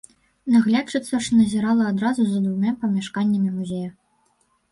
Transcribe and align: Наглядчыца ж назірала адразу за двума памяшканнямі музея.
Наглядчыца 0.53 1.19
ж 1.25 1.37
назірала 1.41 1.83
адразу 1.91 2.21
за 2.29 2.39
двума 2.45 2.71
памяшканнямі 2.81 3.49
музея. 3.59 3.89